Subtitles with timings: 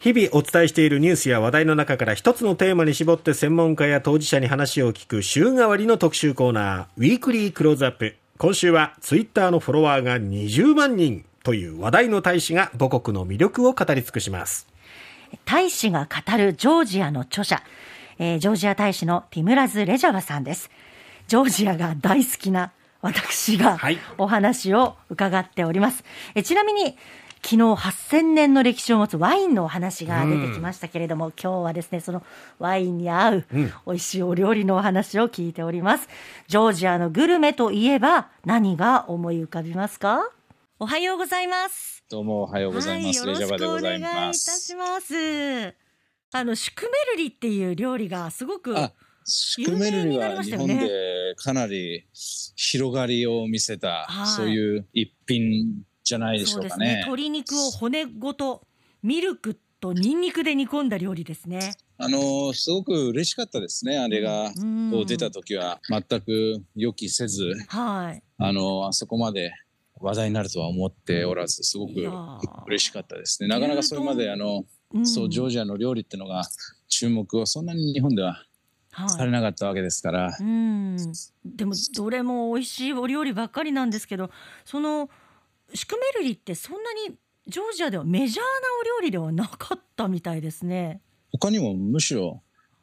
[0.00, 8.14] 日々お伝えしているニュースや話題の中から一つのテーマに絞って専門家や当事者に話を聞く週替わりの特集コーナー、ウィークリークローズアップ。
[8.38, 14.68] 今週はツイッターのフォロワーが20万人という話題の大使が母国の魅力を語り尽くします。
[15.44, 17.60] 大使が語るジョージアの著者、
[18.20, 20.70] えー、ジョージア大使のティムラズ・レジャバさんです。
[21.26, 22.70] ジョージアが大好きな
[23.00, 23.76] 私が
[24.16, 26.04] お話を伺っております。
[26.04, 26.96] はい、えちなみに、
[27.42, 32.22] 昨日8000年の歴史を持つワインのお話が出てきましたけれども、うん、今日はですね、その
[32.58, 33.44] ワインに合う
[33.86, 36.08] 美味しいお料理のお話を聞いております。
[36.46, 40.30] ジョージアのグルメといえば何が思い浮かびますか？
[40.78, 42.04] おはようございます。
[42.10, 43.20] どうもおはようございます。
[43.20, 45.74] はい、よろしくお願いいたします。
[46.32, 48.74] あの、シュクメルリっていう料理がすごく
[49.24, 52.06] シュクメルリは日本でかなり
[52.56, 56.86] 広がりを見せた、そういう一品じゃないでしょうかね。
[56.86, 58.66] ね鶏肉を骨ごと
[59.02, 61.72] ミルクとニンニクで煮込んだ料理ですね。
[61.98, 63.98] あのすごく嬉しかったですね。
[63.98, 64.50] あれが。
[64.90, 65.80] こう出た時は。
[65.88, 69.52] 全く予期せず、はい、あのあそこまで
[70.00, 71.92] 話題になるとは思っておらず、すごく
[72.66, 73.48] 嬉しかったですね。
[73.48, 76.44] なかなかそれまであの、うん、そうジョージアの料理っていうのが
[76.88, 78.44] 注目をそんなに日本では
[79.08, 80.96] されなかったわけですから、はい、うん。
[81.44, 84.30] でもどれも美味しいお料理ばっかりなんですけど
[84.64, 85.10] その
[85.74, 87.16] シュクメルリってそんなに
[87.46, 88.44] ジョージアではメジャーな
[88.80, 91.00] お料理ではなかったみたいですね。
[91.32, 92.42] 他にもむしろ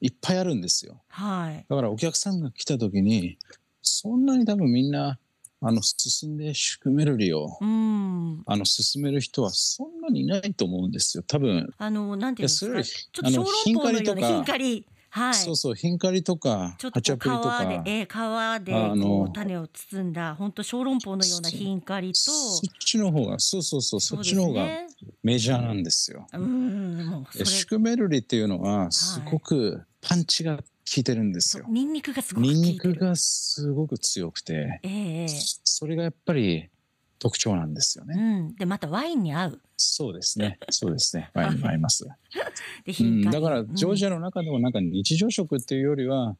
[0.00, 1.02] いっぱいあるんですよ。
[1.08, 1.64] はい。
[1.68, 3.38] だからお客さんが来た時に
[3.82, 5.18] そんなに多分みんな
[5.62, 11.24] あの進んでシュクメルリを、うん、あの進める人はそんなにいないと思うんですよ。
[11.26, 11.70] 多分。
[11.78, 12.82] あのなんていうんですか？
[12.82, 14.86] ちょっと小籠包のようなヒンカリ。
[15.16, 24.66] はい、そうそうヒンカリとかハチャプリとか皮で、えー、皮でこう種を包んだ本当小籠包のようなヒンカリとそっちの方がそうそうそうそっちの方が
[25.22, 26.26] メジャーなんですよ。
[26.34, 30.62] うんシュクメルリっていうのはすごくパンチが効
[30.98, 31.64] いてるんですよ。
[31.66, 35.28] ニンニクがすごくニンニクがすごく強くて、えー、
[35.64, 36.68] それがやっぱり
[37.18, 38.14] 特徴なんですよね。
[38.18, 39.60] うん、でまたワインに合う。
[39.78, 40.58] そうですね。
[40.70, 41.30] そうですね。
[41.32, 42.06] ワインに合います。
[42.84, 46.36] でうん、だからジョージアの中でもなんか日常食っていうよりは、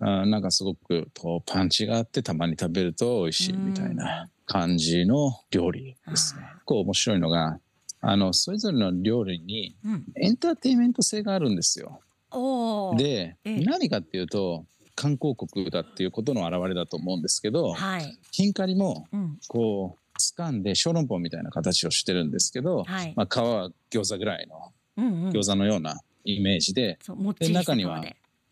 [0.00, 6.42] うん、あなんかすごくこうパンチがあってたまに食べると美味しいみたいな感じの料理ですね。
[6.64, 7.58] こう面白いのが
[8.00, 9.76] あのそれぞれの料理に
[10.16, 12.00] エンターテインメント性があるんですよ。
[12.34, 19.06] うん、で、何かっていうと観光国だっていうことの表れだと思うんですけど、はい、ヒンカリも
[19.48, 26.98] こう、掴んで小籠包みたいな形をしてるんですけど、はい、まあ、皮は餃子ぐらいの、うんうん、餃子のようなイメージで。
[27.38, 28.04] で中には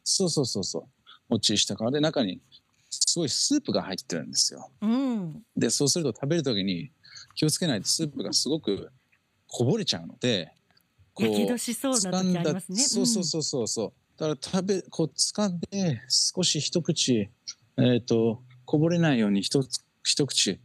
[0.05, 0.83] そうそうそうそう。
[1.29, 2.41] もっちりした皮で中に
[2.89, 4.71] すごいスープが入ってるんですよ。
[4.81, 6.91] うん、でそうすると食べる時に
[7.35, 8.91] 気をつけないとスープがすごく
[9.47, 10.53] こぼれちゃうので
[11.15, 13.93] こう掴んだ、ね、そうそうそうそうそう。
[14.19, 17.31] だから食べこう掴んで少し一口
[17.77, 19.63] えっ、ー、とこぼれないように一
[20.03, 20.61] 一口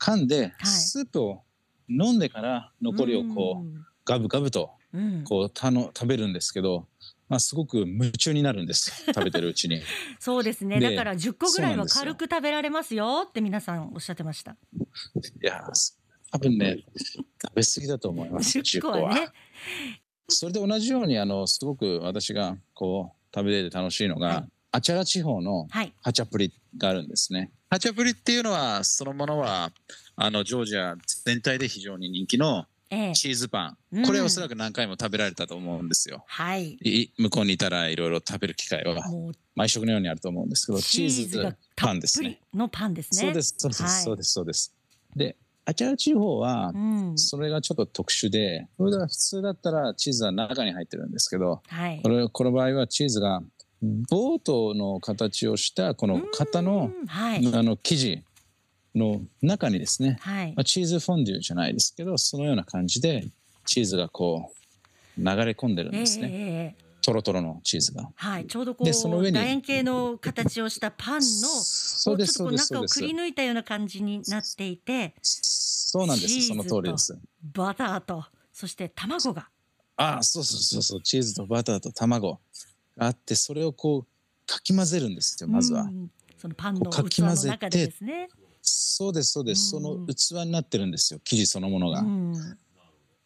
[0.00, 1.42] 噛んで、スープを
[1.88, 4.70] 飲んでから残りをこう、ガブガブと
[5.24, 6.86] こうたの食べるんですけど、
[7.28, 9.80] まあ、すごく夢中になるんです 食べてるうちに。
[10.18, 10.80] そうですね。
[10.80, 14.52] だから10個ぐらいは軽く食べられますよって皆さんおっしゃってました。
[14.52, 14.56] い
[15.40, 15.64] や
[16.32, 16.84] 多分ね
[17.40, 19.28] 食べ過ぎだと思います10個はね。
[20.28, 25.66] それで同じようにあのすごく私がこう食べてて楽しいのが、はい、アチャラ地方の
[26.02, 29.70] ハチャプリがあるんですね、ハチャプリっていうのは、そのものは、
[30.16, 32.66] あの、ジョージア全体で非常に人気の
[33.14, 34.04] チーズパン。
[34.04, 36.24] これはおそらく何回も食べられたと思うんですよ。
[36.26, 36.78] はい。
[37.16, 39.04] 向こうにいたらいろいろ食べる機会は
[39.54, 42.40] 毎食のようにあると思うんですけど、チーズパンですね。
[42.52, 43.20] のパンですね。
[43.20, 44.74] そうです、そうです、そうです、そうです。
[45.14, 46.72] で、アチャラ地方は、
[47.14, 53.40] それがちょっと特殊で、これが普通だったらチーズは中に入ってるんですけど、はい、これこの場合はチーズが
[53.82, 58.24] ボートの形をしたこの型の,、はい、あの生地
[58.94, 63.24] の中にですね、はい、まあ、チーズフォンデュじゃないですけどそのような感じで
[63.66, 64.50] チーズがこ
[65.18, 66.28] う流れ込んでるんですね。
[66.32, 68.10] えートロトロのチーズが。
[68.14, 76.42] はい、ちょうどこうでその楕円形の形をしたパンのそうですちょっとこう中をくり抜いたような感じになっていてそうなんです。
[76.42, 77.18] その通りです。
[77.54, 79.48] バターとそして卵が。
[79.96, 81.02] ああそうそうそうそう。
[81.02, 82.38] チーズとバターと卵
[82.98, 84.06] あってそれをこう
[84.46, 85.88] かき混ぜるんですよまずは。
[86.36, 88.28] そのパンの器の中でですね。
[88.62, 92.04] そうですそうです、その器になってるんですよ生地そのものが。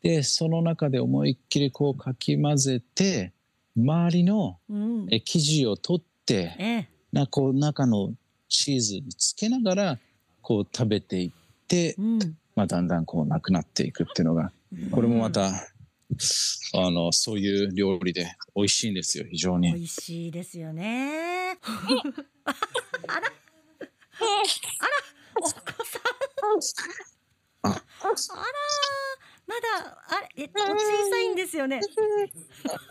[0.03, 3.33] でその中で思いっきりこうかき混ぜて
[3.77, 4.59] 周りの、
[5.11, 8.13] え生地を取って、えなこう中の
[8.49, 9.99] チーズにつけながら
[10.43, 11.31] こう食べていっ
[11.67, 12.19] て、うん、
[12.55, 14.53] まあ、だんだんこうなくなっていくっていうのが。
[14.91, 15.51] これもまた
[16.75, 19.73] あの、そういう料理で美味しいんですよ、非常に。
[19.73, 21.59] 美味しいですよね。
[22.45, 22.53] あら？
[23.07, 23.29] あら？
[28.35, 28.45] あら
[29.47, 31.81] まだ、あれ、え、お小さいんですよね。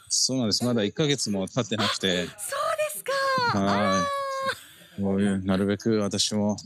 [0.10, 0.64] そうなんです。
[0.64, 2.26] まだ1ヶ月も経ってなくて。
[2.26, 2.38] そうで
[2.96, 3.04] す
[3.52, 3.60] か。
[3.60, 4.06] は
[4.98, 5.02] い。
[5.02, 6.58] こういう、なるべく私も、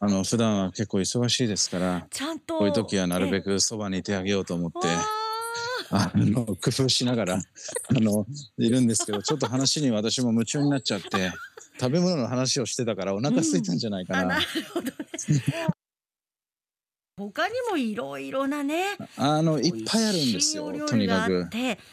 [0.00, 2.58] あの、普段は結構忙しいですから、ちゃんと。
[2.58, 4.78] こういう時はなるべくそばにいてあげようと思って。
[5.94, 7.40] あの、工夫しながら、あ
[7.92, 8.26] の、
[8.58, 11.32] いるんですけど、ちょっと話に私も夢中になっちゃって、
[11.78, 14.22] 食べ物の話をしてたからお腹空いたんじゃないかな。
[14.22, 14.92] うん、なるほどね。
[17.28, 18.84] 他にもいろいろなね
[19.16, 21.48] あのいっぱいあるんですよとにかく。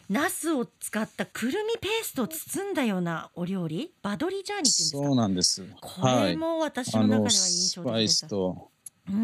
[0.09, 3.91] ナスを使ったくるみペーストを包んだようなお料理？
[4.01, 5.03] バドリジャーニっていうんですか？
[5.03, 5.63] そうなんです。
[5.81, 8.55] これも私の中では印象的でした、はい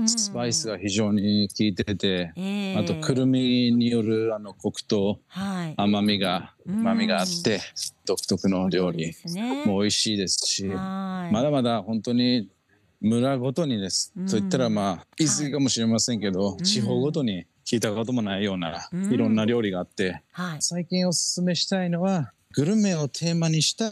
[0.08, 5.20] スパイスが非常に効いてて、えー、あとくるみによるあのコクと
[5.78, 7.62] 甘みが、うまみがあって、
[8.04, 9.14] 独特の料理。
[9.68, 12.50] も美味しいですし、まだまだ本当に
[13.02, 14.14] 村ごとにです。
[14.30, 15.30] と言ったらまあ言い。
[15.30, 20.22] 過ぎかもしれませんけど、地方ごとに聞いたこともないようないろんな料理があって、
[20.60, 23.90] 最近おすすめしたいのはグルメをテーマにした、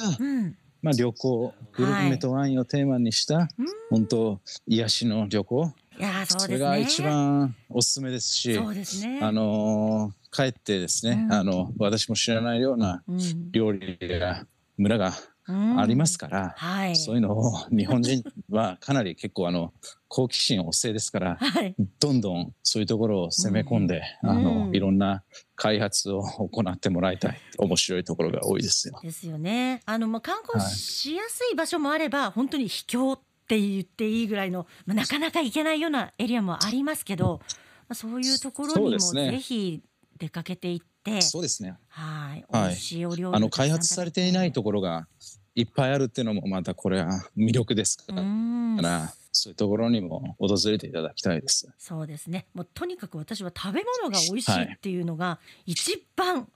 [0.82, 3.50] まあ、旅行グルメとワインをテーマにした、
[3.90, 5.74] 本当癒しの旅行。
[6.00, 13.04] いやそ、ね、それが一番おすすめですし、そうですね、あの帰ってですね、うん、あの私も知らないような
[13.52, 14.46] 料理が、
[14.78, 15.14] 村が
[15.46, 19.74] ありますから、はい、そういうのを日本人はかなり結構あの
[20.08, 25.24] 好奇心旺盛ですから、はい、どんどんそういうところを攻め込んで、うん、あのいろんな
[25.56, 29.00] 開発を行ってもらいたい面白いところが多いですよ。
[29.04, 29.82] ですよね。
[29.86, 37.42] あのまあ観光しやすい場所もあれば、はい、本当に秘境って言っていいぐらいの、まあ、なかなか行けないようなエリアもありますけど、
[37.88, 39.84] まあ、そういうところにもぜひ
[40.18, 40.93] 出かけていって。
[41.22, 41.76] そうですね。
[41.90, 42.46] はい。
[42.52, 45.08] 美味しいお料理、あの開発されていないところが
[45.56, 49.14] いっぱいあるっていうのもまたこれは魅力ですから。
[49.36, 51.68] そういうところにも訪れていただきたいです。
[51.80, 52.46] そうですね。
[52.54, 56.48] もうとにかく私は食べ物が美味しいっていうのが一番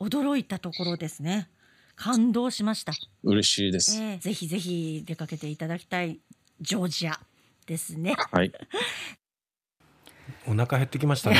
[0.00, 1.48] 驚いたところですね。
[1.94, 2.92] 感動しました。
[3.22, 6.18] 嬉しいです、えー、ぜひぜひ出かけていただきたい
[6.60, 7.18] ジョージア
[7.66, 8.16] ですね。
[8.32, 8.52] はい。
[10.48, 11.36] お腹減ってきましたね。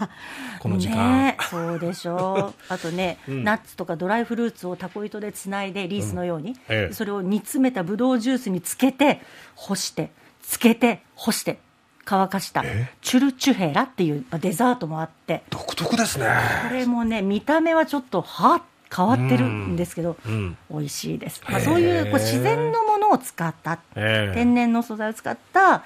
[0.60, 2.62] この時間、ね、そうでしょう。
[2.72, 9.20] あとね、うん、ナッツとかドライフルーツをタコ糸でつないでリースのように、うんええ、それを煮詰めたブドウジュースにつけて
[9.54, 10.10] 干して
[10.42, 11.58] つけて干して
[12.04, 12.62] 乾かした
[13.02, 15.42] チュルチュヘラっていうデザートもあって。
[15.50, 16.26] 独特ですね。
[16.68, 18.62] これもね見た目はちょっとは
[18.94, 21.42] 変わってるんですけど、うん、美味しいです。
[21.48, 25.82] まあ、そういうこう自然のものを使った、天然の素材を使った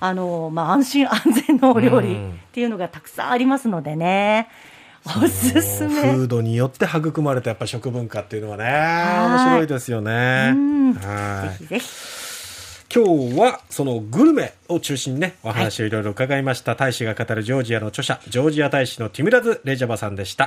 [0.00, 2.18] あの、まあ、安心 安全のお料理っ
[2.52, 4.48] ていうのがたくさんありますのでね。
[5.06, 6.12] おすすめ。
[6.12, 10.54] フードによって育まれたやっぱ食文化っていうのはね、面白いですよね。
[10.92, 12.18] ぜひぜひ。
[12.94, 20.46] 今日はそのグルメを中心にね、お話をいろいろ伺いました、はい、大使が語るジョージアの著者、ジョージア大使のティムラズ・レジャバさんでした。